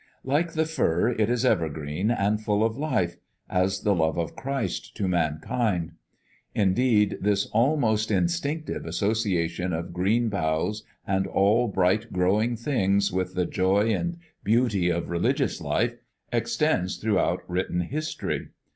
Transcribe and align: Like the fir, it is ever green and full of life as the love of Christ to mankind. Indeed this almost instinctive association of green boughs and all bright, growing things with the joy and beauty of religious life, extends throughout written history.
Like 0.23 0.53
the 0.53 0.65
fir, 0.65 1.09
it 1.09 1.29
is 1.29 1.45
ever 1.45 1.69
green 1.69 2.09
and 2.09 2.41
full 2.41 2.63
of 2.63 2.75
life 2.75 3.17
as 3.47 3.81
the 3.81 3.93
love 3.93 4.17
of 4.17 4.35
Christ 4.35 4.97
to 4.97 5.07
mankind. 5.07 5.91
Indeed 6.55 7.19
this 7.21 7.45
almost 7.45 8.09
instinctive 8.09 8.87
association 8.87 9.73
of 9.73 9.93
green 9.93 10.27
boughs 10.27 10.81
and 11.05 11.27
all 11.27 11.67
bright, 11.67 12.11
growing 12.11 12.55
things 12.55 13.11
with 13.13 13.35
the 13.35 13.45
joy 13.45 13.93
and 13.93 14.17
beauty 14.43 14.89
of 14.89 15.07
religious 15.11 15.61
life, 15.61 15.93
extends 16.33 16.97
throughout 16.97 17.43
written 17.47 17.81
history. 17.81 18.47